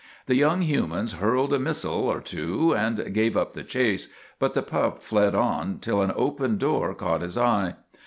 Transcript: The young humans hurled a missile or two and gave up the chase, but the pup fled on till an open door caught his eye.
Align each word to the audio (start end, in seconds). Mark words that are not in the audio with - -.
The 0.25 0.33
young 0.33 0.63
humans 0.63 1.13
hurled 1.13 1.53
a 1.53 1.59
missile 1.59 2.09
or 2.11 2.21
two 2.21 2.73
and 2.73 3.13
gave 3.13 3.37
up 3.37 3.53
the 3.53 3.63
chase, 3.63 4.07
but 4.39 4.55
the 4.55 4.63
pup 4.63 5.03
fled 5.03 5.35
on 5.35 5.77
till 5.77 6.01
an 6.01 6.11
open 6.15 6.57
door 6.57 6.95
caught 6.95 7.21
his 7.21 7.37
eye. 7.37 7.75